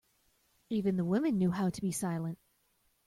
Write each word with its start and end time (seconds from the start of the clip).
Even 0.71 0.97
the 0.97 1.05
women 1.05 1.37
knew 1.37 1.51
how 1.51 1.69
to 1.69 1.79
be 1.79 1.91
silent. 1.91 2.39